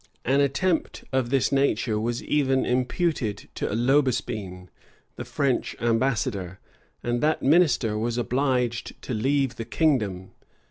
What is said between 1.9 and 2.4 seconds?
was